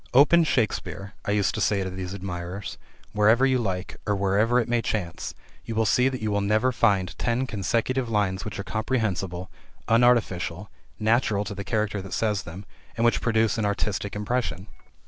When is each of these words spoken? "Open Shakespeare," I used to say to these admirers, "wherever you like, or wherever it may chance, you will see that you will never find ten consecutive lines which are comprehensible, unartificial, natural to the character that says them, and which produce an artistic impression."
"Open 0.15 0.43
Shakespeare," 0.43 1.13
I 1.25 1.29
used 1.29 1.53
to 1.53 1.61
say 1.61 1.83
to 1.83 1.89
these 1.91 2.11
admirers, 2.15 2.79
"wherever 3.13 3.45
you 3.45 3.59
like, 3.59 3.97
or 4.07 4.15
wherever 4.15 4.59
it 4.59 4.67
may 4.67 4.81
chance, 4.81 5.35
you 5.63 5.75
will 5.75 5.85
see 5.85 6.09
that 6.09 6.23
you 6.23 6.31
will 6.31 6.41
never 6.41 6.71
find 6.71 7.15
ten 7.19 7.45
consecutive 7.45 8.09
lines 8.09 8.43
which 8.43 8.57
are 8.57 8.63
comprehensible, 8.63 9.51
unartificial, 9.87 10.71
natural 10.99 11.43
to 11.45 11.53
the 11.53 11.63
character 11.63 12.01
that 12.01 12.13
says 12.13 12.41
them, 12.41 12.65
and 12.97 13.05
which 13.05 13.21
produce 13.21 13.59
an 13.59 13.65
artistic 13.65 14.15
impression." 14.15 14.65